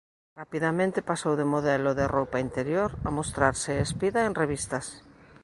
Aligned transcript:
Rapidamente 0.41 1.07
pasou 1.09 1.33
de 1.37 1.49
modelo 1.53 1.89
de 1.99 2.05
roupa 2.15 2.37
interior 2.47 2.89
a 3.07 3.09
mostrarse 3.17 3.71
espida 3.87 4.19
en 4.29 4.33
revistas. 4.41 4.85